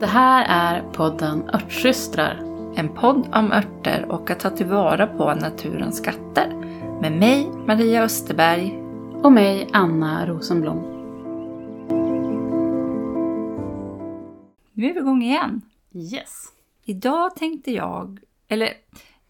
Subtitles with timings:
[0.00, 2.34] Det här är podden Örtsystrar.
[2.76, 6.54] En podd om örter och att ta tillvara på naturens skatter.
[7.00, 8.82] Med mig, Maria Österberg.
[9.22, 10.78] Och mig, Anna Rosenblom.
[14.72, 15.62] Nu är vi igång igen.
[15.92, 16.44] Yes.
[16.84, 18.68] Idag tänkte jag, eller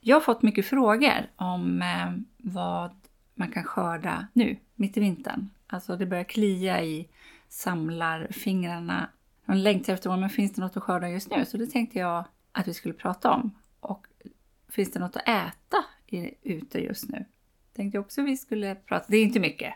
[0.01, 3.00] jag har fått mycket frågor om eh, vad
[3.41, 5.51] man kan skörda nu, mitt i vintern.
[5.67, 7.09] Alltså det börjar klia i
[7.49, 9.09] samlarfingrarna.
[9.45, 11.45] Man längtar efter men finns det något att skörda just nu?
[11.45, 13.51] Så det tänkte jag att vi skulle prata om.
[13.81, 14.07] Och
[14.69, 17.25] finns det något att äta i, ute just nu?
[17.73, 19.05] Tänkte jag också vi skulle prata.
[19.09, 19.75] Det är inte mycket.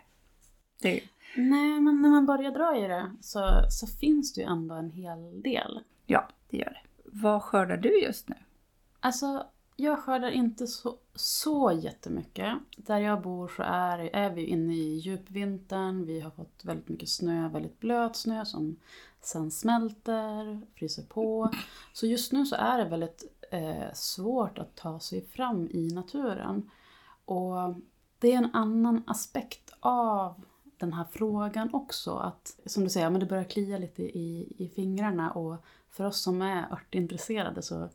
[0.82, 1.04] Det är,
[1.36, 4.90] Nej, men när man börjar dra i det så, så finns det ju ändå en
[4.90, 5.80] hel del.
[6.06, 6.80] ja, det gör det.
[7.04, 8.36] Vad skördar du just nu?
[9.00, 9.46] Alltså,
[9.76, 12.54] jag skördar inte så, så jättemycket.
[12.76, 16.06] Där jag bor så är, är vi inne i djupvintern.
[16.06, 18.76] Vi har fått väldigt mycket snö, väldigt blöt snö som
[19.20, 21.50] sen smälter, fryser på.
[21.92, 26.70] Så just nu så är det väldigt eh, svårt att ta sig fram i naturen.
[27.24, 27.74] Och
[28.18, 30.44] det är en annan aspekt av
[30.78, 32.16] den här frågan också.
[32.16, 36.20] Att, som du säger, men det börjar klia lite i, i fingrarna och för oss
[36.20, 37.88] som är örtintresserade så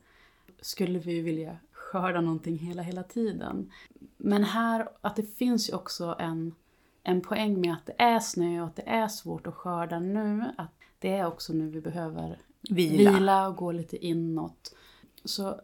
[0.60, 1.56] skulle vi vilja
[1.90, 3.70] skörda någonting hela, hela tiden.
[4.16, 6.54] Men här, att det finns ju också en,
[7.02, 10.44] en poäng med att det är snö och att det är svårt att skörda nu.
[10.58, 12.38] Att det är också nu vi behöver
[12.70, 13.12] Vila.
[13.12, 14.74] vila och gå lite inåt.
[15.24, 15.60] Så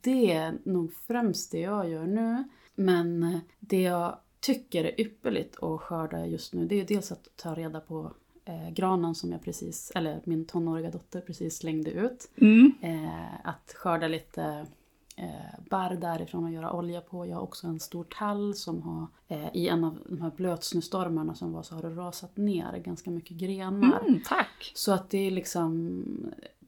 [0.00, 2.44] det är nog främst det jag gör nu.
[2.74, 7.28] Men det jag tycker är ypperligt att skörda just nu det är ju dels att
[7.36, 8.12] ta reda på
[8.44, 12.30] eh, granen som jag precis, eller min tonåriga dotter precis slängde ut.
[12.36, 12.72] Mm.
[12.82, 14.66] Eh, att skörda lite
[15.70, 17.26] barr därifrån och göra olja på.
[17.26, 21.34] Jag har också en stor tall som har, eh, i en av de här blötsnöstormarna
[21.34, 24.00] som var så har det rasat ner ganska mycket grenar.
[24.00, 24.72] Mm, tack!
[24.74, 26.04] Så att det är liksom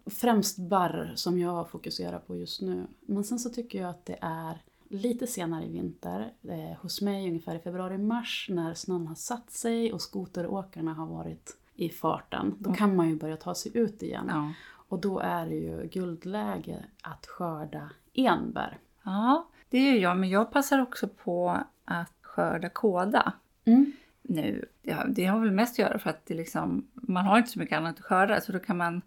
[0.07, 2.87] främst barr som jag fokuserar på just nu.
[3.01, 7.29] Men sen så tycker jag att det är lite senare i vinter, eh, hos mig
[7.29, 12.55] ungefär i februari-mars när snön har satt sig och skoteråkarna har varit i farten.
[12.59, 14.27] Då kan man ju börja ta sig ut igen.
[14.29, 14.53] Ja.
[14.89, 18.79] Och då är det ju guldläge att skörda enbär.
[19.05, 20.17] ja, det gör jag.
[20.17, 23.33] Men jag passar också på att skörda kåda
[23.65, 23.93] Mm.
[24.23, 24.65] nu.
[24.83, 27.59] Ja, det har väl mest att göra för att det liksom, man har inte så
[27.59, 29.03] mycket annat att skörda så då kan man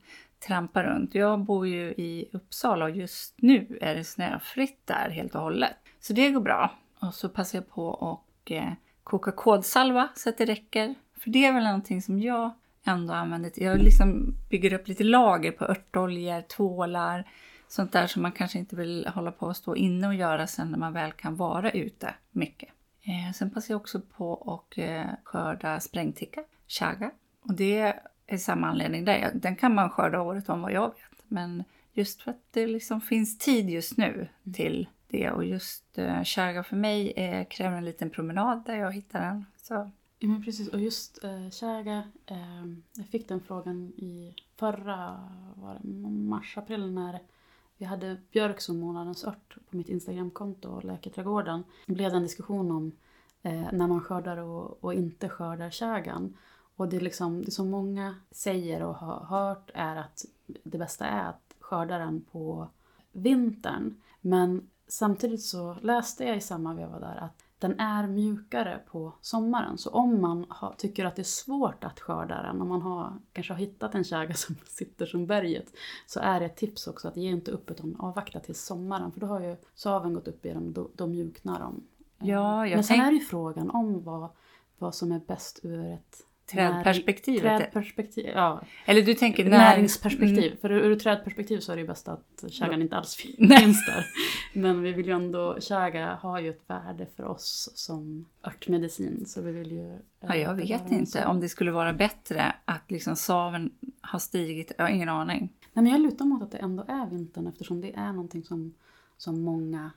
[0.48, 1.16] trampa runt.
[1.16, 5.76] Jag bor ju i Uppsala och just nu är det snöfritt där helt och hållet.
[6.00, 6.72] Så det går bra.
[7.00, 8.72] Och så passar jag på att eh,
[9.04, 10.96] koka kådsalva så att det räcker.
[11.20, 12.52] För det är väl någonting som jag
[12.84, 13.52] ändå använder.
[13.56, 17.30] Jag liksom bygger upp lite lager på örtoljor, tvålar,
[17.68, 20.72] sånt där som man kanske inte vill hålla på och stå inne och göra sen
[20.72, 22.70] när man väl kan vara ute mycket.
[23.02, 27.12] Eh, sen passar jag också på att eh, skörda sprängticka, chaga.
[27.42, 27.94] Och det
[28.28, 29.32] är samma anledning där.
[29.34, 31.24] Den kan man skörda året om vad jag vet.
[31.28, 35.32] Men just för att det liksom finns tid just nu till det.
[35.32, 39.46] Och just eh, chaga för mig eh, kräver en liten promenad där jag hittar den.
[39.58, 40.68] Så Ja, men precis.
[40.68, 42.66] Och just eh, eh,
[42.96, 47.20] jag fick den frågan i förra var det mars, april när
[47.78, 51.64] vi hade björk som månadens ört på mitt Instagramkonto, Läkarträdgården.
[51.86, 52.92] Det blev en diskussion om
[53.42, 56.38] eh, när man skördar och, och inte skördar kägan.
[56.76, 60.26] Och det, är liksom, det som många säger och har hört är att
[60.64, 62.68] det bästa är att skörda den på
[63.12, 64.02] vintern.
[64.22, 69.78] Men samtidigt så läste jag i samma veva där att den är mjukare på sommaren.
[69.78, 73.14] Så om man har, tycker att det är svårt att skörda den, om man har,
[73.34, 75.74] kanske har hittat en käga som sitter som berget,
[76.08, 79.12] så är det ett tips också att ge inte upp utan avvakta till sommaren.
[79.12, 81.84] För då har ju saven gått upp i dem, då, då mjuknar de.
[82.20, 84.30] Ja, Men sen tänk- är ju frågan om vad,
[84.78, 86.18] vad som är bäst ur ett
[86.52, 87.42] Trädperspektivet.
[87.60, 88.62] Trädperspektiv, ja.
[88.86, 90.46] Eller du tänker när- Näringsperspektiv.
[90.46, 90.58] Mm.
[90.62, 94.06] För ur ur trädperspektiv så är det ju bäst att kägan inte alls finns där.
[94.54, 99.26] Men vi vill ju ändå, käga har ju ett värde för oss som örtmedicin.
[99.26, 99.92] Så vi vill ju...
[99.94, 101.26] eh, Ja, jag vet inte så.
[101.26, 103.72] om det skulle vara bättre att liksom saven
[104.02, 104.72] har stigit.
[104.78, 105.54] Jag har ingen aning.
[105.74, 108.74] Nej, men jag lutar mot att det ändå är vintern eftersom det är någonting som,
[109.18, 109.92] som många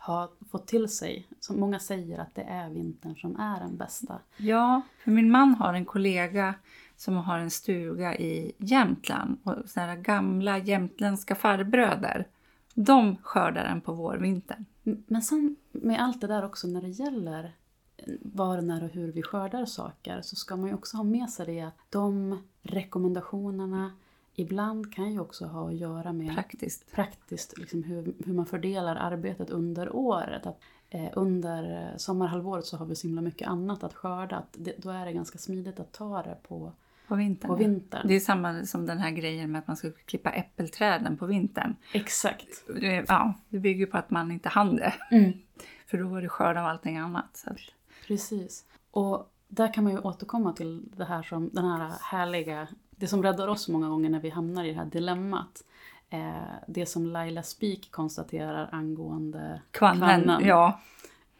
[0.00, 1.26] har fått till sig.
[1.40, 4.18] Som många säger att det är vintern som är den bästa.
[4.36, 6.54] Ja, för min man har en kollega
[6.96, 9.38] som har en stuga i Jämtland.
[9.42, 12.26] Och sådana här gamla jämtländska farbröder.
[12.74, 14.64] De skördar den på vårvintern.
[14.82, 17.52] Men sen med allt det där också när det gäller
[18.20, 21.46] var, när och hur vi skördar saker så ska man ju också ha med sig
[21.46, 23.92] det att de rekommendationerna
[24.40, 26.92] ibland kan ju också ha att göra med Praktiskt.
[26.92, 30.46] praktiskt liksom hur, hur man fördelar arbetet under året.
[30.46, 30.60] Att
[30.90, 34.36] eh, under eh, sommarhalvåret så har vi så himla mycket annat att skörda.
[34.36, 36.72] Att det, då är det ganska smidigt att ta det på,
[37.08, 37.48] På vintern.
[37.48, 38.08] på vintern.
[38.08, 41.76] Det är samma som den här grejen med att man ska klippa äppelträden på vintern.
[41.92, 42.64] Exakt.
[42.80, 44.94] Det, ja, det bygger på att man inte hann det.
[45.10, 45.32] Mm.
[45.86, 47.36] För då var det skörd av allting annat.
[47.36, 47.50] Så
[48.06, 48.64] Precis.
[48.90, 52.68] Och där kan man ju återkomma till det här som den här härliga,
[53.00, 55.64] det som räddar oss många gånger när vi hamnar i det här dilemmat.
[56.10, 56.32] Eh,
[56.68, 60.46] det som Laila Spik konstaterar angående kvannen, kvannen.
[60.46, 60.80] ja.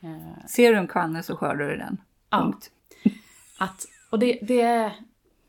[0.01, 1.97] Eh, Ser du en kvanne så skördar du den.
[2.31, 2.39] Ja.
[2.39, 2.71] Punkt.
[3.59, 4.93] att, och det, det, är,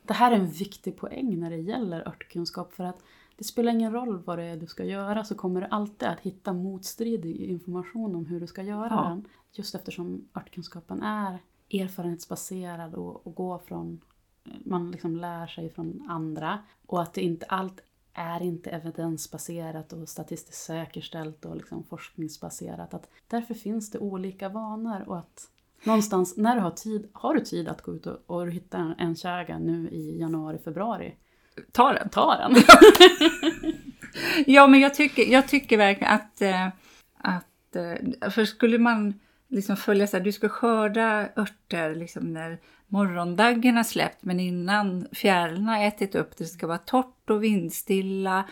[0.03, 2.99] det här är en viktig poäng när det gäller örtkunskap för att
[3.37, 6.19] det spelar ingen roll vad det är du ska göra så kommer du alltid att
[6.19, 9.03] hitta motstridig information om hur du ska göra Ja.
[9.09, 9.25] den.
[9.53, 11.37] Just eftersom örtkunskapen är
[11.73, 14.01] erfarenhetsbaserad och, och går från,
[14.65, 16.59] man liksom lär sig från andra.
[16.87, 17.81] Och att det inte allt
[18.13, 22.93] är inte evidensbaserat och statistiskt säkerställt och liksom forskningsbaserat.
[22.93, 25.47] Att därför finns det olika vanor och att
[25.83, 29.15] någonstans när du har tid, har du tid att gå ut och, och en, en
[29.15, 31.15] käga nu i januari, februari,
[31.71, 32.09] Ta den.
[32.09, 32.55] ta den!
[34.45, 36.67] Ja, men jag tycker, jag tycker verkligen att, eh,
[37.17, 39.19] att eh, för skulle man
[39.51, 45.07] liksom följa så här, du ska skörda örter liksom när morgondaggen har släppt, men innan
[45.11, 48.45] fjärilarna har ätit upp det, ska vara torrt och vindstilla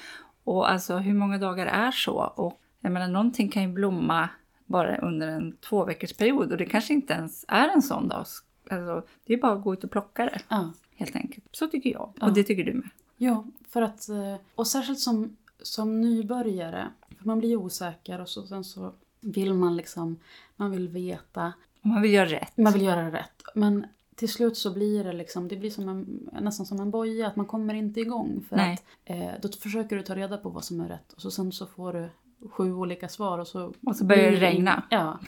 [0.43, 2.13] och alltså hur många dagar är så?
[2.15, 4.29] Och jag menar, någonting kan ju blomma
[4.65, 8.25] bara under en två veckors period och det kanske inte ens är en sån dag.
[8.69, 10.73] Alltså, det är bara att gå ut och plocka det, ja.
[10.95, 11.45] helt enkelt.
[11.51, 12.27] Så tycker jag, Ja.
[12.27, 12.89] och det tycker du med.
[13.17, 16.87] Jo, för att, eh, och särskilt som, som nybörjare,
[17.17, 20.19] för man blir osäker och så, sen så vill man liksom,
[20.55, 22.57] man vill veta, man vill göra rätt.
[22.57, 23.43] man vill göra rätt.
[23.55, 23.85] Men
[24.15, 27.35] till slut så blir det liksom, det blir som en, nästan som en boja, att
[27.35, 28.45] man kommer inte igång.
[28.49, 28.73] För Nej.
[28.73, 31.51] att eh, då försöker du ta reda på vad som är rätt och så sen
[31.51, 32.09] så får du
[32.49, 33.73] sju olika svar och så...
[33.85, 34.83] Och så börjar det regna.
[34.89, 35.19] Ja.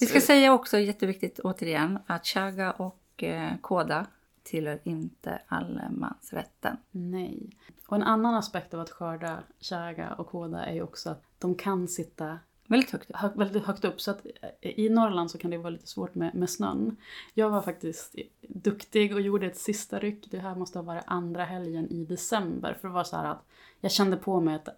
[0.00, 4.06] Vi ska säga också jätteviktigt återigen att chaga och eh, koda
[4.42, 6.76] tillhör inte allemansrätten.
[6.90, 7.50] Nej.
[7.86, 11.54] Och en annan aspekt av att skörda chaga och koda är ju också att de
[11.54, 12.38] kan sitta
[12.70, 14.00] Väldigt högt hö- väldigt högt upp.
[14.00, 14.26] Så att
[14.60, 16.96] eh, i Norrland så kan det vara lite svårt med, med snön.
[17.34, 18.14] Jag var faktiskt
[18.48, 20.28] duktig och gjorde ett sista ryck.
[20.30, 22.76] Det här måste ha varit andra helgen i december.
[22.80, 23.44] För det var så här att
[23.80, 24.68] jag kände på mig att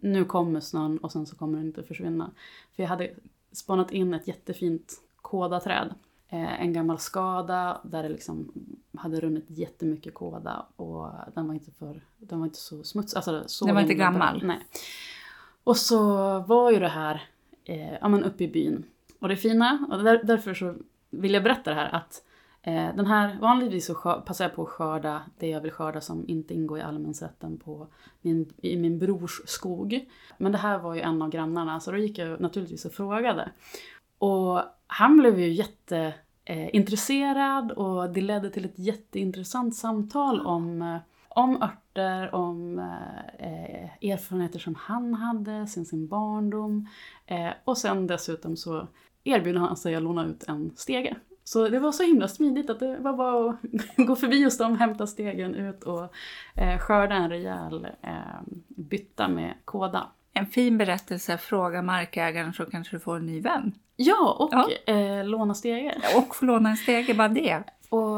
[0.00, 2.30] nu kommer snön och sen så kommer den inte försvinna.
[2.76, 3.10] För jag hade
[3.52, 5.94] spanat in ett jättefint kådaträd.
[6.28, 8.52] Eh, en gammal skada där det liksom
[8.96, 13.16] hade runnit jättemycket kåda och den var inte, för, den var inte så smutsig.
[13.16, 14.40] Alltså, så Den var inte gammal.
[14.44, 14.58] Nej.
[15.64, 15.98] Och så
[16.38, 17.22] var ju det här
[17.64, 18.84] eh, ja, men uppe i byn.
[19.20, 20.74] Och det fina, och där, därför så
[21.10, 22.22] vill jag berätta det här att
[22.62, 26.00] eh, den här, vanligtvis så skör, passar jag på att skörda det jag vill skörda
[26.00, 27.86] som inte ingår i allemansrätten på
[28.20, 30.08] min, i min brors skog.
[30.38, 33.50] Men det här var ju en av grannarna så då gick jag naturligtvis och frågade.
[34.18, 36.14] Och han blev ju jätte
[36.44, 40.96] eh, intresserad och det ledde till ett jätteintressant samtal om, eh,
[41.34, 42.78] om örter, om
[43.38, 46.88] eh, erfarenheter som han hade sen sin barndom.
[47.26, 48.88] Eh, och sen dessutom så
[49.24, 51.16] erbjöd han sig att låna ut en stege.
[51.44, 53.56] Så det var så himla smidigt att det var bara att
[54.06, 56.14] gå förbi hos dem, hämta stegen ut och
[56.54, 58.12] eh, skörda en rejäl eh,
[58.68, 60.06] bytta med kåda.
[60.32, 63.74] En fin berättelse, fråga markägaren så kanske du får en ny vän.
[63.96, 64.92] Ja, och Ja.
[64.94, 65.94] Eh, låna stege.
[66.16, 67.62] Och få låna en stege, bara det.
[67.88, 68.16] Och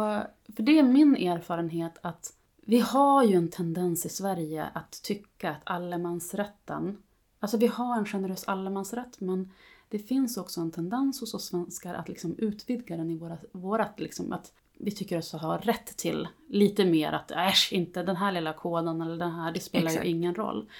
[0.57, 2.33] för det är min erfarenhet att
[2.69, 6.99] vi har ju en tendens i Sverige att tycka att allemansrätten,
[7.39, 9.53] alltså vi har en generös allemansrätt men
[9.89, 14.01] det finns också en tendens hos oss svenskar att liksom utvidga den i våra, vårat
[14.01, 18.33] liksom att vi tycker oss ha rätt till lite mer att äsch, inte den här
[18.33, 20.07] lilla koden eller den här, det spelar Exakt.
[20.07, 20.71] ju ingen roll.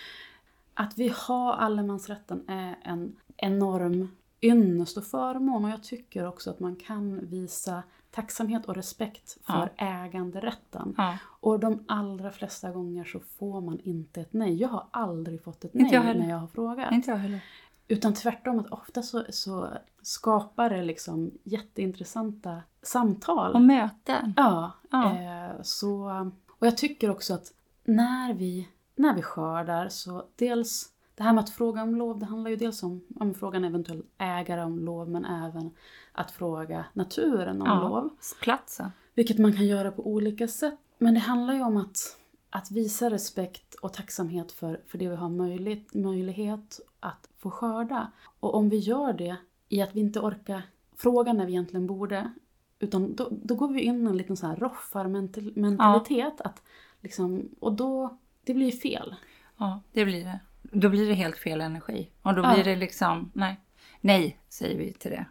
[0.75, 4.09] Att vi har allemansrätten är en enorm
[4.41, 7.83] ynnest och förmån och jag tycker också att man kan visa
[8.17, 10.95] tacksamhet och respekt för äganderätten.
[10.97, 11.19] Ja.
[11.41, 14.55] Och de allra flesta gånger så får man inte ett nej.
[14.55, 16.93] Jag har aldrig fått ett nej jag när jag har frågat.
[16.93, 17.41] Inte jag heller.
[17.89, 19.69] Utan tvärtom, att ofta så, så
[20.03, 23.55] skapar det liksom jätteintressanta samtal.
[23.55, 24.35] Och möten.
[24.37, 25.19] Ja, Ja.
[25.19, 26.11] Eh, så,
[26.59, 27.53] och jag tycker också att
[27.85, 32.27] när vi, när vi skördar så dels det här med att fråga om lov, det
[32.27, 35.71] handlar ju dels om, om frågan eventuell ägare om lov men även
[36.13, 37.89] att fråga naturen om Ja.
[37.89, 38.11] lov.
[38.43, 38.91] Platsen.
[39.15, 40.79] Vilket man kan göra på olika sätt.
[40.99, 42.19] Men det handlar ju om att,
[42.51, 48.13] att visa respekt och tacksamhet för, för det vi har möjlighet, möjlighet att få skörda.
[48.41, 49.37] Och om vi gör det
[49.69, 50.63] i att vi inte orkar
[50.97, 52.33] fråga när vi egentligen borde,
[52.79, 56.41] utan då, då går vi in i en liten så här roffarmentalitet.
[56.41, 56.63] Att
[57.01, 59.15] liksom, och då, det blir fel.
[59.57, 60.41] Ja, det blir det.
[60.73, 62.11] Då blir det helt fel energi.
[62.23, 62.55] Och då Ja.
[62.55, 63.61] blir det liksom, nej.
[64.01, 65.27] Nej, säger vi till det.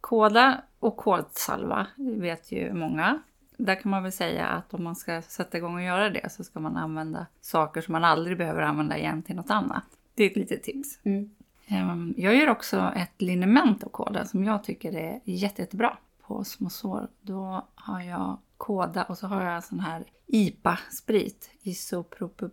[0.00, 3.22] Kåda och kodsalva vet ju många.
[3.56, 6.44] Där kan man väl säga att om man ska sätta igång och göra det så
[6.44, 9.84] ska man använda saker som man aldrig behöver använda igen till något annat.
[10.14, 10.98] Det är ett litet tips.
[11.02, 11.30] Mm.
[11.66, 16.44] Ehm, Jag gör också ett liniment av kåda som jag tycker är jätte, jättebra på
[16.44, 17.08] små sår.
[17.20, 22.50] Då har jag kåda och så har jag sån här IPA-sprit, isopropyl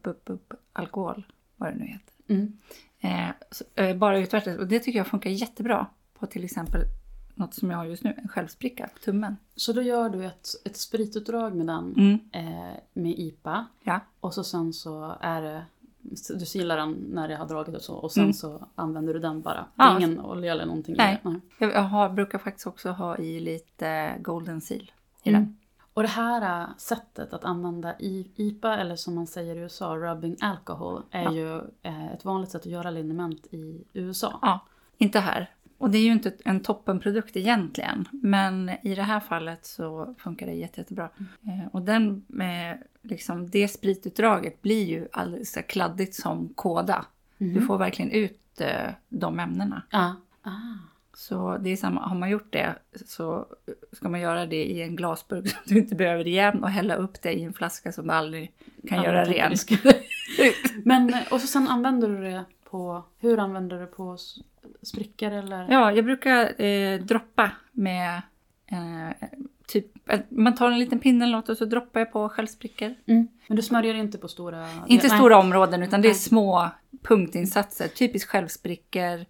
[0.73, 1.23] alkohol,
[1.65, 2.13] vad det nu heter.
[2.27, 2.57] Mm.
[2.99, 4.57] Eh, eh, bara utvärtes.
[4.59, 5.87] Och det tycker jag funkar jättebra
[6.19, 6.81] på till exempel
[7.35, 9.37] något som jag har just nu, en självspricka på tummen.
[9.55, 12.19] Så då gör du ett, ett spritutdrag med den, Mm.
[12.31, 13.65] eh, med IPA.
[13.83, 13.99] Ja.
[14.19, 15.65] Och så sen så är det,
[16.39, 17.93] du silar den när det har dragit och så.
[17.95, 18.33] Och sen Mm.
[18.33, 19.53] så använder du den bara.
[19.59, 19.97] Det Ja.
[19.97, 21.13] ingen olja eller någonting Nej.
[21.13, 21.29] i det.
[21.29, 21.39] Nej.
[21.59, 24.91] Jag, jag har, brukar faktiskt också ha i lite golden seal
[25.23, 25.41] i Mm.
[25.41, 25.57] den.
[25.95, 30.35] Och det här äh, sättet att använda IPA, eller som man säger i USA, rubbing
[30.41, 31.33] alcohol, är Ja.
[31.33, 34.39] ju eh, ett vanligt sätt att göra liniment i USA.
[34.41, 34.59] Ja,
[34.97, 35.51] inte här.
[35.77, 38.07] Och det är ju inte en toppenprodukt egentligen.
[38.11, 41.09] Men i det här fallet så funkar det jätte, jättebra.
[41.43, 47.05] Eh, och den, eh, liksom, det spritutdraget blir ju alldeles kladdigt som kåda.
[47.37, 49.81] Du får verkligen ut eh, de ämnena.
[49.89, 50.15] Ja.
[50.41, 50.51] Ah.
[51.15, 53.45] Så det är samma, har man gjort det så
[53.91, 57.21] ska man göra det i en glasburk att du inte behöver igen och hälla upp
[57.21, 58.51] det i en flaska som du aldrig
[58.87, 59.53] kan Ja, göra ren.
[60.83, 64.17] Men, eh, och så sen använder du det på, hur använder du det på
[64.81, 65.67] sprickor eller?
[65.71, 68.21] Ja, jag brukar eh, droppa med
[68.67, 69.27] eh,
[69.67, 72.95] typ, eh, man tar en liten pinne eller något och så droppar jag på självsprickor.
[73.05, 73.27] Mm.
[73.47, 74.67] Men du smörjer inte på stora?
[74.87, 75.17] Inte nej.
[75.17, 76.69] stora områden utan det är små
[77.01, 77.87] punktinsatser.
[77.87, 79.25] Typiskt självsprickor,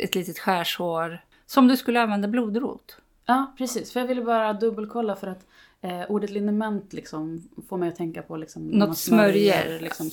[0.00, 1.24] ett litet skärsår.
[1.46, 2.96] Som du skulle använda blodrot.
[3.26, 3.92] Ja, precis.
[3.92, 5.46] För jag ville bara dubbelkolla för att
[5.80, 9.80] eh, ordet liniment liksom får mig att tänka på liksom, Något smörjer.
[9.80, 10.10] Liksom,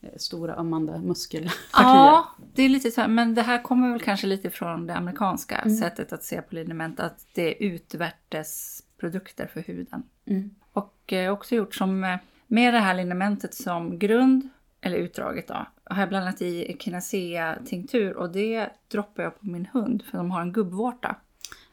[0.00, 1.54] eh, stora ömmande muskelpartier.
[1.72, 5.56] Ja, det är lite så men det här kommer väl kanske lite från det amerikanska
[5.56, 5.76] Mm.
[5.76, 7.00] sättet att se på liniment.
[7.00, 10.02] Att det är utvärtesprodukter för huden.
[10.26, 10.50] Mm.
[10.72, 14.48] Och eh, också gjort som eh, med det här linementet som grund,
[14.84, 19.66] eller utdraget då, har jag blandat i echinacea tinktur och det droppar jag på min
[19.72, 21.16] hund för de har en gubbvårta.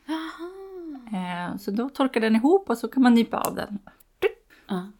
[0.06, 1.52] Jaha.
[1.52, 3.80] Eh, så då torkar den ihop och så kan man nypa av den.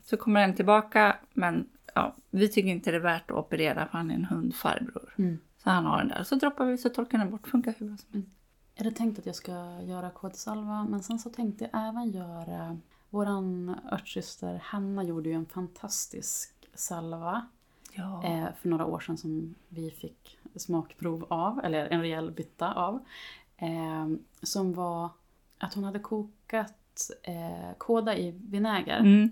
[0.04, 3.98] Så kommer den tillbaka men ja, vi tycker inte det är värt att operera för
[3.98, 5.14] han är en hundfarbror.
[5.18, 5.40] Mm.
[5.64, 6.24] Så han har den där.
[6.24, 7.48] Så droppar vi så torkar den bort.
[7.48, 8.30] Funkar hur bra som helst.
[8.76, 12.78] Jag hade tänkt att jag ska göra kådsalva men sen så tänkte jag även göra
[13.10, 17.48] Våran örtsyster Hanna gjorde ju en fantastisk salva
[17.94, 18.24] Ja.
[18.24, 23.00] eh, för några år sedan som vi fick smakprov av, eller en rejäl bytta av.
[23.58, 24.08] Eh,
[24.42, 25.10] som var
[25.58, 29.00] att hon hade kokat eh, kåda i vinäger.
[29.00, 29.30] Mm.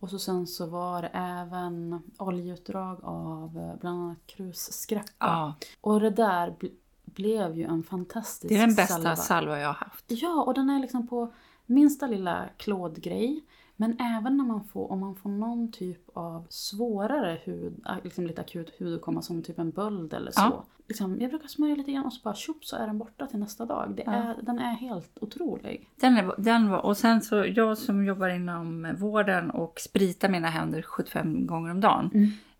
[0.00, 5.10] Och så sen så var det även oljeutdrag av eh, bland annat krusskräppa.
[5.18, 5.54] ja.
[5.80, 6.74] Och det där bl-
[7.04, 9.16] blev ju en fantastisk Det är den bästa salva.
[9.16, 10.04] salva, jag har haft.
[10.08, 11.32] Ja, och den är liksom på
[11.66, 13.44] minsta lilla klådgrej.
[13.80, 18.26] Men även när man får, om man får någon typ av svårare hud, äh, liksom
[18.26, 20.40] lite akut hudåkomma som typ en böld eller så.
[20.40, 20.64] Ja.
[20.88, 23.38] Liksom, jag brukar smörja lite grann och så bara tjopp så är den borta till
[23.38, 23.94] nästa dag.
[23.96, 24.12] Det Ja.
[24.12, 25.90] är, den är helt otrolig.
[25.96, 30.48] Den, är, den var, och sen så jag som jobbar inom vården och spritar mina
[30.48, 32.10] händer 75 gånger om dagen.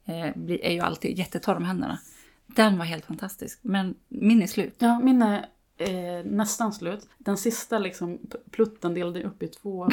[0.04, 1.98] Eh, blir- är ju alltid jättetorr om händerna.
[2.46, 3.58] Den var helt fantastisk.
[3.62, 4.75] Men min är slut.
[4.78, 5.46] Ja, min är
[5.78, 7.08] eh, nästan slut.
[7.18, 8.18] Den sista liksom,
[8.50, 9.88] plutten delade jag upp i två,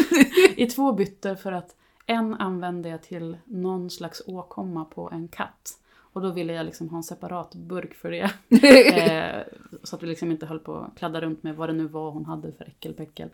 [0.56, 1.74] i två bytter för att
[2.06, 5.78] en använde jag till någon slags åkomma på en katt.
[6.12, 8.30] Och då ville jag liksom ha en separat burk för det.
[8.96, 9.42] eh,
[9.82, 12.10] så att vi liksom inte höll på att kladda runt med vad det nu var
[12.10, 13.30] hon hade för äckelpäckel.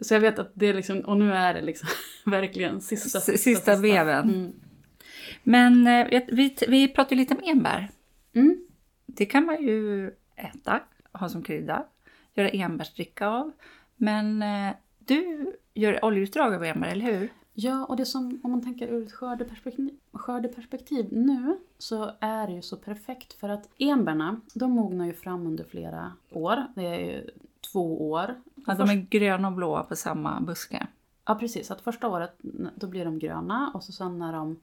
[0.00, 1.88] Så jag vet att det är liksom, och nu är det liksom
[2.30, 4.30] verkligen sista, S- sista veven.
[4.30, 4.52] Mm.
[5.42, 7.90] Men eh, vi, vi pratade lite om enbär.
[8.34, 8.66] Mm.
[9.06, 10.80] Det kan man ju äta,
[11.12, 11.84] ha som krydda,
[12.34, 13.52] göra enbärsdricka av.
[13.96, 17.28] Men eh, du gör oljeutdrag av enbär, eller hur?
[17.54, 22.52] Ja, och det som, om man tänker ur ett skördeperspektiv, skördeperspektiv nu så är det
[22.52, 26.64] ju så perfekt för att enbärna, de mognar ju fram under flera år.
[26.74, 27.30] Det är ju
[27.72, 28.34] två år.
[28.66, 30.86] Ja, de är gröna och blåa på samma buske.
[31.24, 31.70] Ja, precis.
[31.70, 32.34] Att första året
[32.74, 34.60] då blir de gröna och så sen när de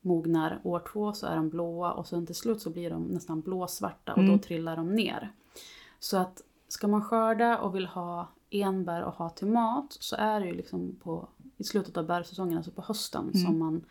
[0.00, 3.40] mognar år två så är de blåa och sen till slut så blir de nästan
[3.40, 4.32] blåsvarta och Mm.
[4.32, 5.30] då trillar de ner.
[6.00, 10.40] Så att ska man skörda och vill ha enbär och ha till mat så är
[10.40, 13.84] det ju liksom på, i slutet av bärsäsongen, alltså på hösten, som man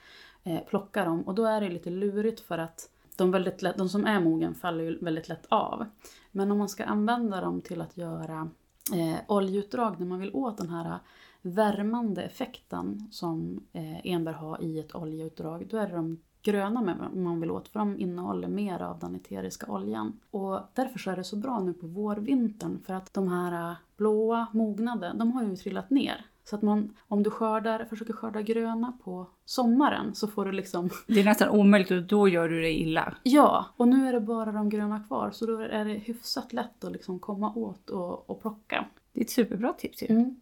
[0.44, 1.22] eh, plockar dem.
[1.22, 4.56] Och då är det lite lurigt för att de, väldigt lätt, de som är mogen
[4.56, 5.86] faller ju väldigt lätt av.
[6.32, 8.50] Men om man ska använda dem till att göra
[8.94, 11.00] eh, oljeutdrag när man vill åt den här
[11.42, 17.16] värmande effekten som eh, enbär har i ett oljeutdrag, då är det de gröna med
[17.16, 20.20] man vill åt för de innehåller mer av den eteriska oljan.
[20.32, 24.48] Och därför så är det så bra nu på vårvintern för att de här blåa
[24.52, 26.26] mognade, de har ju trillat ner.
[26.50, 30.90] Så att man, om du skördar, försöker skörda gröna på sommaren så får du liksom...
[31.08, 33.16] Det är nästan omöjligt och då gör du dig illa.
[33.24, 36.84] Ja, och nu är det bara de gröna kvar så då är det hyfsat lätt
[36.84, 38.86] att liksom komma åt och, och plocka.
[39.14, 40.08] Det är ett superbra tips ju.
[40.08, 40.36] Mm.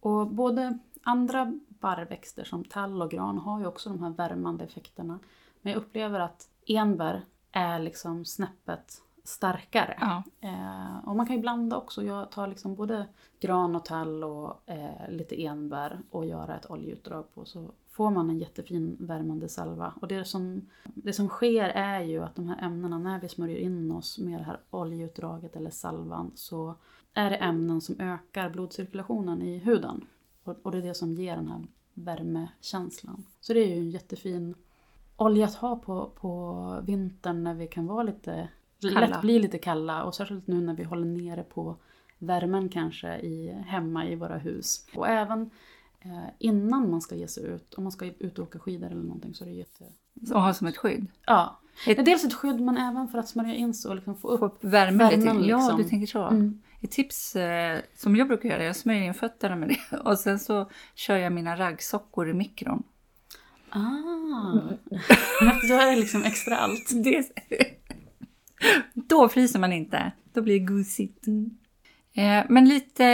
[0.00, 5.18] Och både andra barrväxter som tall och gran har ju också de här värmande effekterna.
[5.62, 9.98] Men jag upplever att enbär är liksom snäppet starkare.
[10.00, 10.22] Ja.
[10.40, 12.02] Eh, och man kan ju blanda också.
[12.02, 13.06] Jag tar liksom både
[13.40, 17.44] gran och tall och eh, lite enbär och göra ett oljeutdrag på.
[17.44, 19.94] Så får man en jättefin värmande salva.
[20.00, 23.58] Och det som, det som sker är ju att de här ämnena, när vi smörjer
[23.58, 26.74] in oss med det här oljeutdraget eller salvan så
[27.14, 30.06] är det ämnen som ökar blodcirkulationen i huden.
[30.44, 31.60] Och, och det är det som ger den här
[31.94, 33.24] värmekänslan.
[33.40, 34.54] Så det är ju en jättefin
[35.16, 38.48] olja att ha på, på vintern när vi kan vara lite
[38.80, 39.00] Kalla.
[39.06, 41.76] lätt bli lite kalla och särskilt nu när vi håller nere på
[42.18, 44.86] värmen kanske i, hemma i våra hus.
[44.96, 45.50] Och även
[46.00, 49.02] eh, innan man ska ge sig ut, om man ska ut och åka skidor eller
[49.02, 49.84] någonting så är det jätte...
[50.34, 51.06] Och ha som ett skydd.
[51.26, 51.58] Ja.
[51.86, 54.40] Ett- Dels ett skydd men även för att smörja in sig och liksom få upp...
[54.40, 55.16] Få upp värme lite.
[55.24, 55.82] Värmen, Ja, liksom.
[55.82, 56.22] du tänker så.
[56.26, 56.62] Mm.
[56.84, 60.38] Ett tips eh, som jag brukar göra, jag smörjer in fötterna med det och sen
[60.38, 62.82] så kör jag mina raggsockor i mikron.
[63.68, 64.52] Ah!
[65.68, 66.90] Då är det liksom extra allt.
[67.04, 67.30] Det...
[68.94, 70.12] Då fryser man inte.
[70.32, 71.26] Då blir det gosigt.
[72.14, 73.04] Eh, men lite,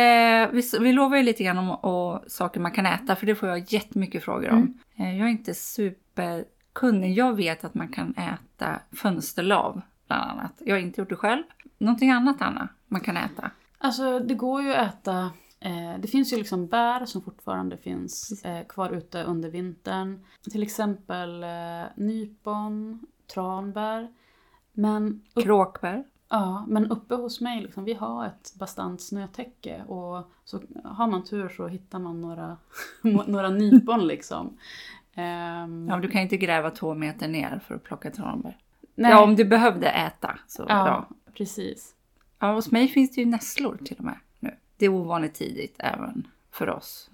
[0.52, 3.48] vi, vi lovar ju lite grann om och saker man kan äta för det får
[3.48, 4.78] jag jättemycket frågor om.
[4.96, 7.14] Eh, jag är inte superkunnig.
[7.14, 10.52] Jag vet att man kan äta fönsterlav bland annat.
[10.58, 11.42] Jag har inte gjort det själv.
[11.78, 13.50] Någonting annat Anna man kan äta?
[13.82, 18.44] Alltså det går ju att äta Eh, det finns ju liksom bär som fortfarande finns
[18.44, 20.24] eh, kvar ute under vintern.
[20.50, 24.08] Till exempel eh, nypon, tranbär.
[24.72, 26.04] Men, upp, Kråkbär?
[26.28, 31.24] ja, men uppe hos mig, liksom, vi har ett bastant snötäcke och så har man
[31.24, 32.56] tur så hittar man några,
[33.26, 34.58] några nypon liksom.
[35.14, 38.56] Ehm, Ja, du kan inte gräva två meter ner för att plocka tranbär.
[38.94, 41.08] nej, Ja, om du behövde äta så ja, bra.
[41.34, 41.94] precis.
[42.42, 44.56] Ja, hos mig finns det ju nässlor till och med nu.
[44.76, 47.10] Det är ovanligt tidigt även för oss.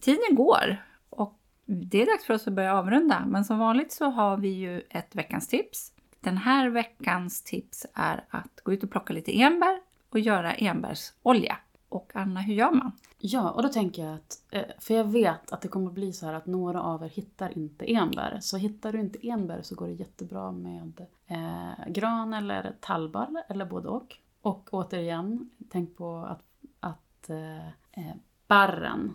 [0.00, 3.24] Tiden går och det är dags för oss att börja avrunda.
[3.26, 5.92] Men som vanligt så har vi ju ett veckans tips.
[6.20, 11.58] Den här veckans tips är att gå ut och plocka lite enbär och göra enbärsolja.
[11.94, 12.92] Och Anna, hur gör man?
[13.18, 16.26] Ja, och då tänker jag att, eh, för jag vet att det kommer bli så
[16.26, 18.38] här att några av er hittar inte enbär.
[18.40, 23.64] Så hittar du inte enbär så går det jättebra med eh, gran eller tallbar eller
[23.64, 24.16] både och.
[24.42, 26.44] Och återigen, tänk på att,
[26.80, 29.14] att eh, eh, barren,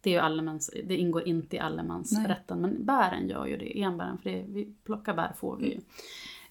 [0.00, 4.18] det, är ju allemans, det ingår inte i allemansrätten, men bären gör ju det, enbären,
[4.18, 5.80] för det, vi plockar bär får vi ju.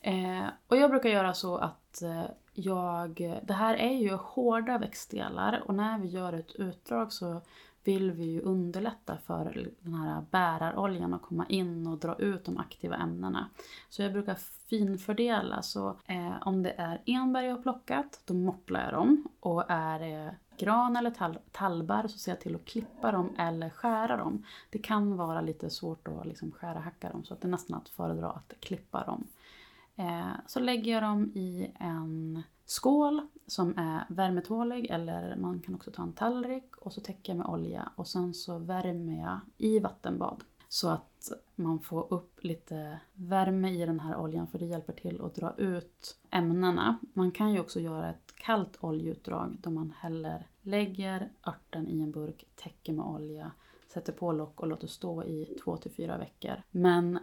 [0.06, 5.64] Eh, och jag brukar göra så att eh, jag, det här är ju hårda växtdelar
[5.66, 7.42] och när vi gör ett utdrag så
[7.84, 12.58] vill vi ju underlätta för den här bäraroljan att komma in och dra ut de
[12.58, 13.50] aktiva ämnena.
[13.90, 14.38] Så jag brukar
[14.70, 19.28] finfördela, så eh, om det är enbär jag har plockat, då mopplar jag dem.
[19.40, 23.70] Och är det gran eller tall, tallbär så ser jag till att klippa dem eller
[23.70, 24.46] skära dem.
[24.70, 27.78] Det kan vara lite svårt att liksom skära hacka dem så att det är nästan
[27.78, 29.28] att föredra att klippa dem.
[29.96, 35.92] Eh, så lägger jag dem i en skål som är värmetålig eller man kan också
[35.92, 39.80] ta en tallrik och så täcker jag med olja och sen så värmer jag i
[39.80, 40.44] vattenbad.
[40.70, 45.22] Så att man får upp lite värme i den här oljan för det hjälper till
[45.22, 46.98] att dra ut ämnena.
[47.14, 52.12] Man kan ju också göra ett kallt oljeutdrag då man häller, lägger örten i en
[52.12, 53.52] burk, täcker med olja,
[53.88, 56.62] sätter på lock och låter stå i två till fyra veckor.
[56.72, 57.20] Men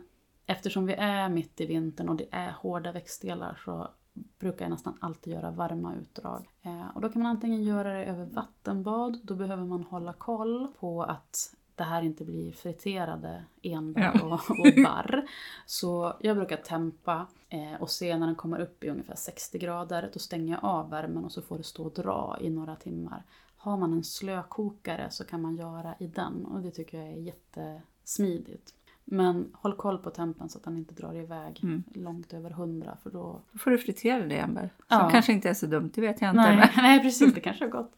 [0.46, 4.98] eftersom vi är mitt i vintern och det är hårda växtdelar så brukar jag nästan
[5.00, 6.48] alltid göra varma utdrag.
[6.62, 10.68] Eh, och då kan man antingen göra det över vattenbad, då behöver man hålla koll
[10.80, 15.26] på att det här inte blir friterade enbär och, och barr.
[15.66, 20.10] Så jag brukar tempa eh, och se när den kommer upp i ungefär 60 grader,
[20.12, 23.22] då stänger jag av värmen och så får det stå och dra i några timmar.
[23.56, 27.16] Har man en slökokare så kan man göra i den och det tycker jag är
[27.16, 28.74] jättesmidigt.
[29.04, 31.82] Men håll koll på tempen så att den inte drar iväg Mm.
[31.94, 33.40] långt över 100 för då...
[33.52, 34.70] Då får du fritera det enbär.
[34.78, 35.08] Som Ja.
[35.10, 36.42] kanske inte är så dumt, det vet jag inte.
[36.42, 37.92] Nej, men- nej precis, det kanske är gott.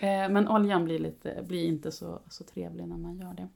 [0.00, 3.48] Eh, men oljan blir, lite, blir inte så, så trevlig när man gör det.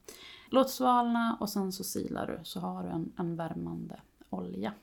[0.49, 4.73] Låt svalna och sen så silar du så har du en, en värmande olja.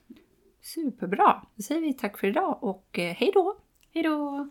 [0.61, 1.43] Superbra!
[1.57, 3.57] Då säger vi tack för idag och eh, hej då!
[3.95, 4.49] Hejdå!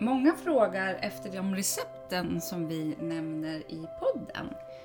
[0.00, 4.46] Många frågar efter de recepten som vi nämner i podden.